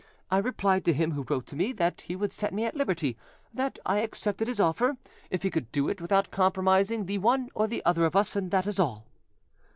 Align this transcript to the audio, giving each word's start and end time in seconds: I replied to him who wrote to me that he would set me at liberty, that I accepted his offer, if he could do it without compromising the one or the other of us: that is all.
I 0.31 0.39
replied 0.39 0.83
to 0.85 0.93
him 0.93 1.11
who 1.11 1.23
wrote 1.29 1.45
to 1.45 1.55
me 1.55 1.73
that 1.73 2.01
he 2.01 2.15
would 2.15 2.31
set 2.31 2.55
me 2.55 2.65
at 2.65 2.73
liberty, 2.75 3.17
that 3.53 3.77
I 3.85 3.99
accepted 3.99 4.47
his 4.47 4.59
offer, 4.59 4.97
if 5.29 5.43
he 5.43 5.51
could 5.51 5.71
do 5.71 5.89
it 5.89 6.01
without 6.01 6.31
compromising 6.31 7.05
the 7.05 7.19
one 7.19 7.49
or 7.53 7.67
the 7.67 7.85
other 7.85 8.05
of 8.05 8.15
us: 8.15 8.33
that 8.35 8.65
is 8.65 8.79
all. 8.79 9.05